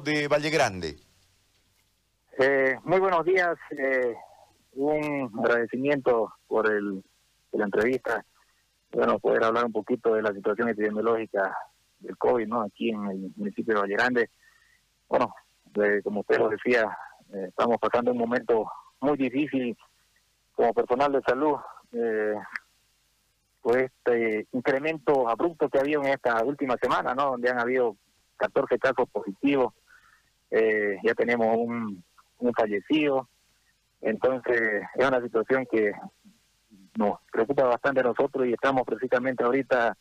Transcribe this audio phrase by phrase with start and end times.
[0.00, 0.96] de Valle Grande.
[2.38, 3.56] Eh, muy buenos días.
[3.70, 4.14] Eh,
[4.74, 7.02] un agradecimiento por el,
[7.52, 8.24] la entrevista.
[8.90, 11.54] Bueno, poder hablar un poquito de la situación epidemiológica
[12.00, 12.62] del COVID, ¿no?
[12.62, 14.30] Aquí en el municipio de Valle Grande.
[15.08, 15.34] Bueno,
[16.02, 16.84] como usted lo decía,
[17.32, 18.70] eh, estamos pasando un momento
[19.00, 19.76] muy difícil
[20.54, 21.56] como personal de salud.
[21.92, 22.34] Eh,
[23.60, 27.32] pues este incremento abrupto que ha habido en esta última semana, ¿no?
[27.32, 27.96] Donde han habido
[28.38, 29.74] 14 casos positivos
[30.52, 32.04] eh, ya tenemos un,
[32.56, 33.28] fallecido,
[34.00, 35.92] entonces es una situación que
[36.96, 39.96] nos preocupa bastante a nosotros y estamos precisamente ahorita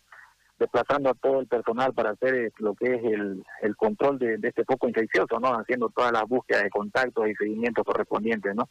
[0.57, 4.65] desplazando a todo el personal para hacer lo que es el, el control de, este
[4.65, 5.49] foco infeccioso, ¿no?
[5.53, 8.67] Haciendo todas las búsquedas de contactos y seguimientos correspondientes, ¿no?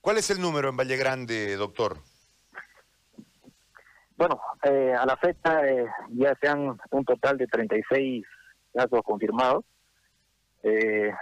[0.00, 1.96] ¿Cuál es el número en Valle Grande, doctor?
[4.16, 8.24] Bueno, eh, a la fecha eh, ya se han un total de 36
[8.74, 9.64] casos confirmados.
[10.62, 11.12] Eh,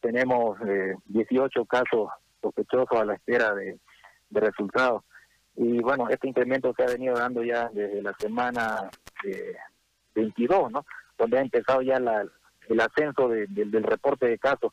[0.00, 2.10] tenemos eh, 18 casos
[2.40, 3.78] sospechosos a la espera de,
[4.30, 5.02] resultados.
[5.56, 8.90] Y bueno, este incremento se ha venido dando ya desde la semana
[10.14, 10.86] 22, ¿no?
[11.18, 12.24] Donde ha empezado ya la,
[12.68, 14.72] el ascenso del reporte de casos.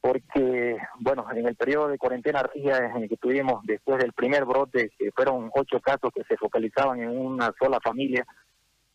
[0.00, 4.44] Porque, bueno, en el periodo de cuarentena rígida en el que tuvimos después del primer
[4.44, 8.26] brote, que fueron ocho casos que se focalizaban en una sola familia,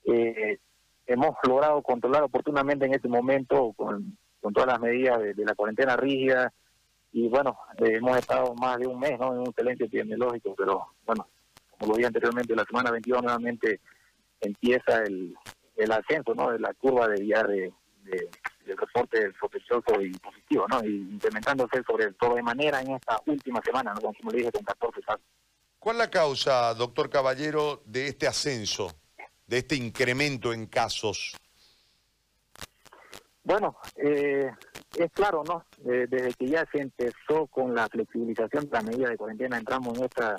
[0.05, 0.57] eh,
[1.05, 6.51] hemos logrado controlar oportunamente en este momento con, todas las medidas de, la cuarentena rígida
[7.11, 9.33] y bueno, eh, hemos estado más de un mes ¿no?
[9.33, 11.27] en un excelente epidemiológico, pero bueno,
[11.77, 13.79] como lo dije anteriormente, la semana 22 nuevamente
[14.39, 15.35] empieza el,
[15.75, 16.51] el ascenso ¿no?
[16.51, 20.83] de la curva de vía de, del reporte sospechoso y positivo, ¿no?
[20.83, 24.13] y implementándose sobre todo de manera en esta última semana, ¿no?
[24.13, 25.21] como le dije, con 14 casos.
[25.79, 28.91] ¿Cuál la causa, doctor Caballero, de este ascenso?
[29.47, 31.35] de este incremento en casos?
[33.47, 34.51] Bueno, eh,
[34.97, 35.63] es claro, ¿no?
[35.81, 40.03] desde que ya se empezó con la flexibilización de la medida de cuarentena, entramos en
[40.03, 40.35] esta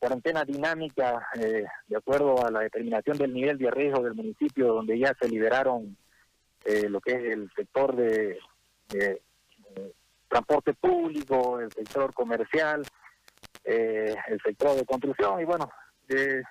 [0.00, 4.98] cuarentena dinámica eh, de acuerdo a la determinación del nivel de riesgo del municipio, donde
[4.98, 5.96] ya se liberaron
[6.64, 8.40] eh, lo que es el sector de,
[10.28, 12.82] transporte público, el sector comercial,
[13.62, 15.70] el sector de construcción y bueno,
[16.08, 16.42] es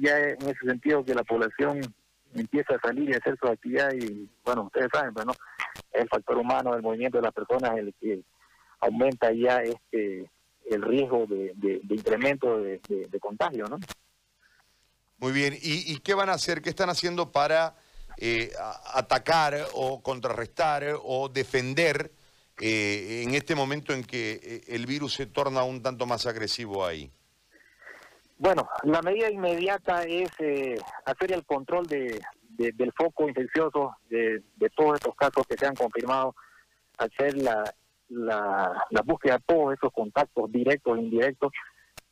[0.00, 1.82] ya en ese sentido que la población
[2.34, 5.32] empieza a salir y a hacer su actividad y bueno, ustedes saben, pues, ¿no?
[5.92, 8.22] el factor humano, el movimiento de las personas el que
[8.80, 10.30] aumenta ya este
[10.70, 12.80] el riesgo de, incremento de,
[13.20, 13.78] contagio, ¿no?
[15.18, 16.62] Muy bien, ¿Y, qué van a hacer?
[16.62, 17.74] ¿Qué están haciendo para
[18.16, 18.52] eh,
[18.94, 22.12] atacar o contrarrestar o defender
[22.60, 26.86] eh, en este momento en que eh, el virus se torna un tanto más agresivo
[26.86, 27.10] ahí?
[28.40, 32.18] Bueno, la medida inmediata es eh, hacer el control de,
[32.48, 34.42] del foco infeccioso de,
[34.74, 36.34] todos estos casos que se han confirmado,
[36.96, 37.62] hacer la,
[38.08, 41.52] la, búsqueda de todos esos contactos directos e indirectos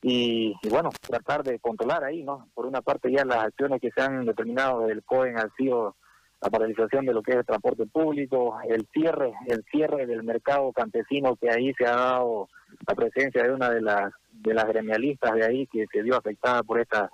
[0.03, 2.51] y, bueno, tratar de controlar ahí, ¿no?
[2.53, 5.97] Por una parte ya las acciones que se han determinado del COEN han sido
[6.43, 10.73] la paralización de lo que es el transporte público, el cierre, el cierre del mercado
[10.73, 12.51] campesino que ahí se ha dado
[12.87, 16.63] la presencia de una de las de las gremialistas de ahí que se vio afectada
[16.63, 17.11] por esta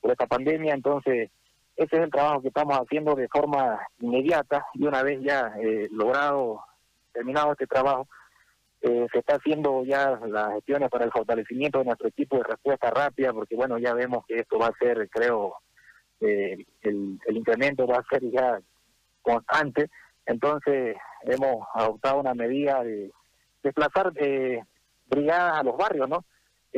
[0.00, 0.74] por esta pandemia.
[0.74, 1.30] Entonces
[1.76, 4.66] ese es el trabajo que estamos haciendo de forma inmediata.
[4.74, 6.62] Y una vez ya eh, logrado
[7.12, 8.08] terminado este trabajo
[8.82, 12.90] eh, se está haciendo ya las gestiones para el fortalecimiento de nuestro equipo de respuesta
[12.90, 15.54] rápida porque bueno ya vemos que esto va a ser creo
[16.20, 18.60] eh, el, el incremento va a ser ya
[19.22, 19.90] constante.
[20.24, 23.10] Entonces hemos adoptado una medida de
[23.62, 24.62] desplazar eh,
[25.08, 26.24] brigadas a los barrios, ¿no?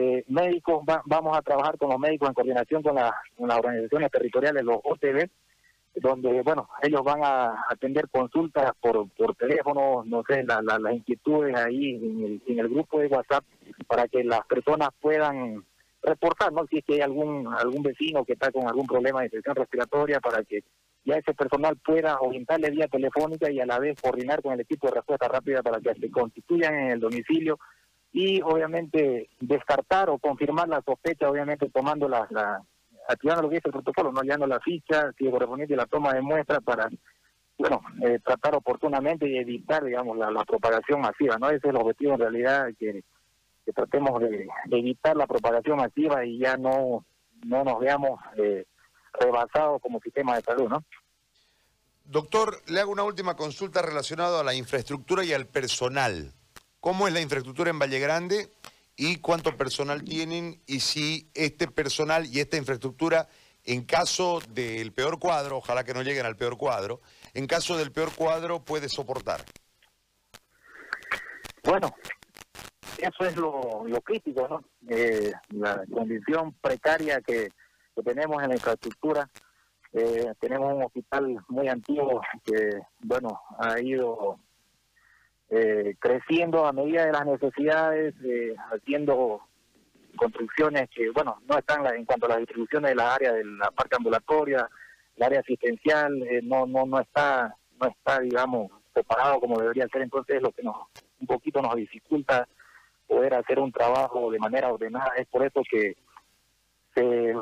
[0.01, 4.77] Eh, médicos, vamos a trabajar con los médicos en coordinación con, las organizaciones territoriales, los
[4.85, 5.29] OTB,
[5.97, 11.97] donde, bueno, ellos van a atender consultas por, por teléfono, no sé, las inquietudes ahí
[11.97, 13.43] en el, en el grupo de WhatsApp
[13.89, 15.65] para que las personas puedan
[16.01, 16.65] reportar, ¿no?
[16.69, 20.21] Si es que hay algún algún vecino que está con algún problema de infección respiratoria
[20.21, 20.63] para que
[21.05, 24.87] ya ese personal pueda orientarle vía telefónica y a la vez coordinar con el equipo
[24.87, 27.59] de respuesta rápida para que se constituyan en el domicilio
[28.21, 32.61] y obviamente descartar o confirmar la sospecha, obviamente tomando la, la
[33.07, 36.21] activando lo que dice el protocolo, no hallando la ficha, si correspondiente la toma de
[36.21, 36.89] muestra para,
[37.57, 41.47] bueno, eh, tratar oportunamente y evitar, digamos, la, propagación masiva, ¿no?
[41.47, 43.05] Ese es el objetivo en realidad, que,
[43.73, 47.05] tratemos de, evitar la propagación masiva y ya no,
[47.47, 48.65] no nos veamos eh,
[49.13, 50.83] rebasados como sistema de salud, ¿no?
[52.05, 56.33] Doctor, le hago una última consulta relacionada a la infraestructura y al personal
[56.89, 58.51] cómo es la infraestructura en Valle Grande
[58.97, 63.29] y cuánto personal tienen y si este personal y esta infraestructura,
[63.65, 67.03] en caso del peor cuadro, ojalá que no lleguen al peor cuadro,
[67.35, 69.45] en caso del peor cuadro puede soportar?
[71.63, 71.95] Bueno,
[72.97, 74.65] eso es lo, crítico, ¿no?
[74.89, 77.51] Eh, la condición precaria que,
[78.03, 79.29] tenemos en la infraestructura.
[79.93, 84.41] Eh, tenemos un hospital muy antiguo que, bueno, ha ido
[85.51, 88.15] eh, creciendo a medida de las necesidades,
[88.73, 89.41] haciendo
[90.17, 93.71] construcciones que, bueno, no están en cuanto a las distribuciones de la área de la
[93.71, 94.69] parte ambulatoria,
[95.17, 100.03] el área asistencial, no, no, no está, no está, digamos, separado como debería ser.
[100.03, 100.77] Entonces, lo que nos
[101.21, 102.47] un poquito nos dificulta
[103.07, 105.13] poder hacer un trabajo de manera ordenada.
[105.17, 105.97] Es por eso que
[106.95, 107.35] se,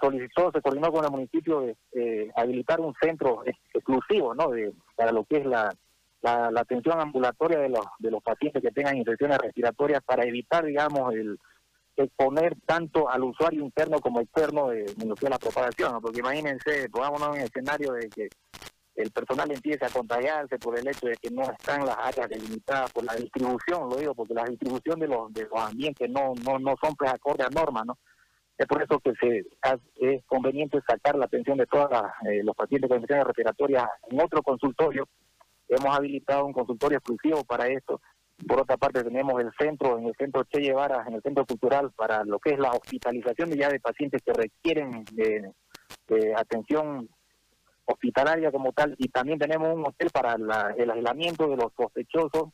[0.00, 3.42] solicitó, se coordinó con el municipio de habilitar un centro
[3.74, 4.48] exclusivo ¿no?
[4.48, 5.74] de, para lo que es la,
[6.22, 11.14] la, atención ambulatoria de los, de los pacientes que tengan infecciones respiratorias para evitar, digamos,
[11.14, 11.38] el
[11.96, 17.42] exponer tanto al usuario interno como externo de, de la propagación, porque imagínense, pongámonos en
[17.42, 18.28] el escenario de que
[18.94, 22.92] el personal empieza a contagiarse por el hecho de que no están las áreas delimitadas
[22.92, 26.58] por la distribución, lo digo, porque la distribución de los, de los ambientes no, no,
[26.58, 27.98] no son pues acorde a normas, ¿no?
[28.58, 29.46] Es por eso que se
[29.96, 31.88] es conveniente sacar la atención de todos
[32.28, 35.08] eh, los pacientes con infecciones respiratorias en otro consultorio.
[35.70, 38.00] Hemos habilitado un consultorio exclusivo para esto.
[38.46, 41.90] Por otra parte, tenemos el centro, en el centro Che Guevara, en el centro cultural,
[41.92, 47.08] para lo que es la hospitalización ya de pacientes que requieren de atención
[47.90, 48.94] hospitalaria como tal.
[48.98, 50.34] Y también tenemos un hotel para
[50.76, 52.50] el aislamiento de los sospechosos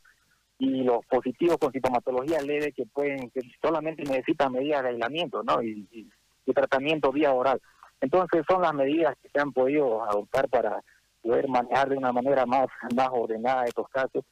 [0.59, 5.61] y los positivos con sintomatología leve que pueden que solamente necesitan medidas de aislamiento no
[5.61, 6.09] y,
[6.53, 7.61] tratamiento vía oral.
[7.99, 10.81] Entonces son las medidas que se han podido adoptar para
[11.27, 14.23] poder manejar de una manera más más ordenada estos casos.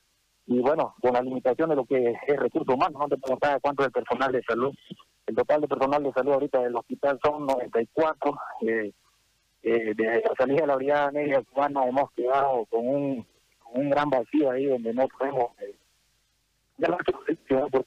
[0.48, 3.84] Y bueno con la limitación de lo que es recurso humano no te preguntaba cuánto
[3.84, 4.74] es el personal de salud.
[5.26, 8.92] El total de personal de salud ahorita del hospital son 94 eh,
[9.64, 13.28] eh, desde la salida de la Brigada Media Cubana hemos quedado con un,
[13.74, 15.76] un gran vacío ahí donde no podemos eh,
[16.78, 17.86] ya por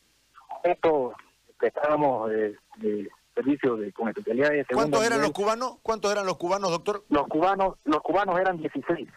[0.65, 1.15] esto
[1.59, 3.09] prestábamos eh, de
[3.39, 5.79] servicio de, con especialidades de ¿Cuántos eran los cubanos?
[5.83, 7.05] ¿Cuántos eran los cubanos, doctor?
[7.09, 9.09] Los cubanos, los cubanos eran 16.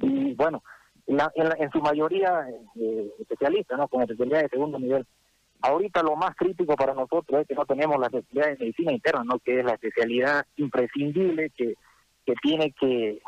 [0.00, 0.62] Y bueno,
[1.06, 1.20] en,
[1.58, 3.88] en, su mayoría eh, especialistas, ¿no?
[3.88, 5.06] Con especialidades de segundo nivel.
[5.60, 9.22] Ahorita lo más crítico para nosotros es que no tenemos la especialidad de medicina interna,
[9.24, 9.38] ¿no?
[9.38, 11.76] que es la especialidad imprescindible que,
[12.26, 13.22] que tiene que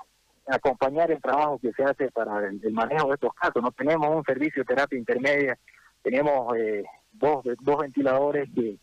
[0.47, 3.63] acompañar el trabajo que se hace para el, manejo de estos casos.
[3.63, 5.57] No tenemos un servicio de terapia intermedia,
[6.03, 8.79] tenemos eh, dos, dos ventiladores que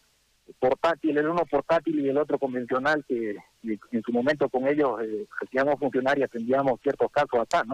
[0.60, 5.28] portátil, el uno portátil y el otro convencional, que, en su momento con ellos eh,
[5.80, 7.74] funcionar y atendíamos ciertos casos acá, ¿no?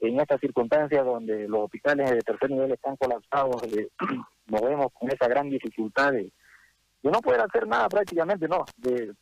[0.00, 3.88] En estas circunstancias donde los hospitales de tercer nivel están colapsados, eh,
[4.46, 6.32] nos vemos con esa gran dificultad de,
[7.02, 8.64] no poder hacer nada prácticamente, no.
[8.76, 9.14] De,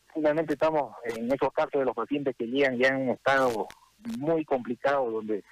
[0.48, 3.68] estamos en esos casos de los pacientes que llegan ya en un estado
[4.18, 5.44] muy complicado donde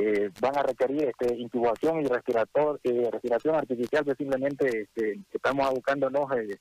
[0.00, 5.68] eh, van a requerir este, intubación y respirator, eh, respiración artificial que simplemente este, estamos
[5.70, 6.56] buscándonos eh,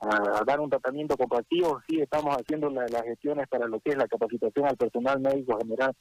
[0.00, 1.80] a, dar un tratamiento compasivo.
[1.88, 5.92] Sí, estamos haciendo las gestiones para lo que es la capacitación al personal médico general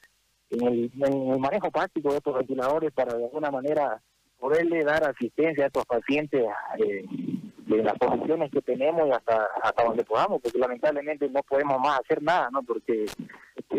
[0.51, 4.01] en el, manejo práctico de estos ventiladores para de alguna manera
[4.39, 6.45] poderle dar asistencia a estos pacientes
[6.77, 7.05] eh,
[7.65, 12.21] de las condiciones que tenemos hasta hasta donde podamos, porque lamentablemente no podemos más hacer
[12.21, 12.61] nada, ¿no?
[12.61, 13.05] Porque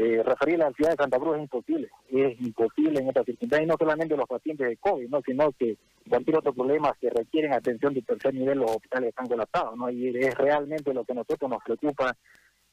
[0.00, 3.67] eh, referir a la ciudad de Santa Cruz es imposible, es imposible en estas circunstancias,
[3.67, 5.20] y no solamente los pacientes de COVID, ¿no?
[5.27, 5.77] Sino que
[6.08, 9.91] cualquier otro problema que requieren atención de tercer nivel, los hospitales están colapsados, ¿no?
[9.91, 12.17] Y es realmente lo que a nosotros nos preocupa,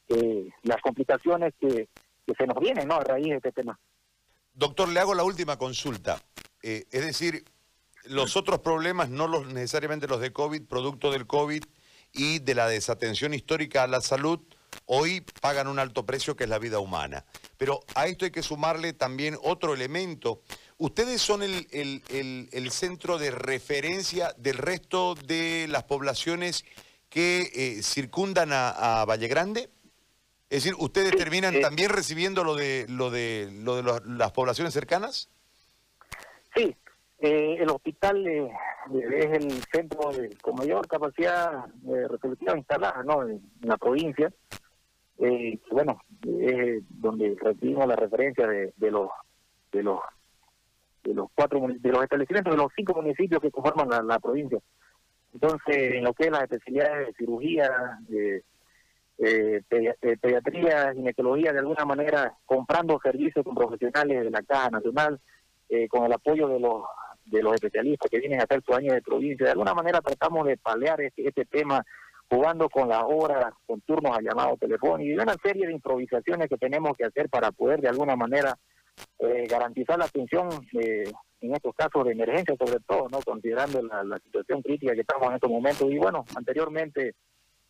[0.08, 1.88] eh, las complicaciones que,
[2.24, 2.94] que se nos vienen, ¿no?
[2.94, 3.76] A raíz de este tema.
[4.54, 6.20] Doctor, le hago la última consulta.
[6.62, 7.44] Eh, es decir,
[8.04, 11.64] los otros problemas, no los, necesariamente los de COVID, producto del COVID
[12.12, 14.38] y de la desatención histórica a la salud,
[14.86, 17.24] hoy pagan un alto precio que es la vida humana.
[17.56, 20.42] Pero a esto hay que sumarle también otro elemento.
[20.78, 26.64] Ustedes son el, el, centro de referencia del resto de las poblaciones
[27.08, 29.70] que eh, circundan a, Valle Grande.
[30.50, 35.28] Es decir, ¿ustedes terminan también recibiendo lo de, lo de, lo de las poblaciones cercanas?
[36.54, 36.76] Sí,
[37.18, 38.50] eh, el hospital eh,
[38.92, 43.22] es el centro de, con mayor capacidad de resolución instalada ¿no?
[43.22, 44.32] en, la provincia.
[45.18, 49.08] Eh, bueno, es donde recibimos la referencia de, de los
[49.72, 50.00] de los
[51.02, 54.58] de los cuatro de los establecimientos de los cinco municipios que conforman la, provincia.
[55.32, 58.42] Entonces, en lo que es las especialidades de cirugía, de,
[60.20, 65.20] pediatría, ginecología, de alguna manera comprando servicios con profesionales de la Caja Nacional,
[65.88, 66.82] con el apoyo de los
[67.26, 69.46] de los especialistas que vienen a hacer su año de provincia.
[69.46, 71.84] De alguna manera tratamos de paliar este, este tema
[72.28, 76.56] jugando con las horas, con turnos a llamado telefónico y una serie de improvisaciones que
[76.56, 78.56] tenemos que hacer para poder de alguna manera
[79.18, 80.48] eh, garantizar la atención
[80.80, 85.28] eh, en estos casos de emergencia, sobre todo, no considerando la, situación crítica que estamos
[85.28, 85.90] en estos momentos.
[85.90, 87.14] Y bueno, anteriormente,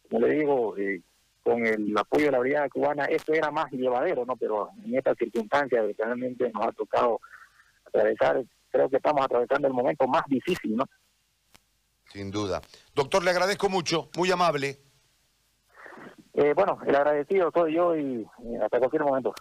[0.08, 1.02] como le digo, eh,
[1.42, 4.36] con el apoyo de la brigada cubana, esto era más llevadero, ¿no?
[4.36, 7.20] Pero en estas circunstancias realmente nos ha tocado
[7.84, 10.84] atravesar, creo que estamos atravesando el momento más difícil, ¿no?
[12.12, 12.62] Sin duda.
[12.94, 14.80] Doctor, le agradezco mucho, muy amable.
[16.32, 18.26] Eh, bueno, el agradecido soy yo y
[18.62, 19.34] hasta cualquier momento.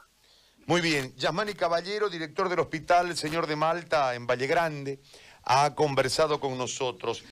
[0.66, 1.14] Muy bien.
[1.16, 5.00] Yasmani Caballero, director del Hospital Señor de Malta en Valle Grande,
[5.44, 7.24] ha conversado con nosotros.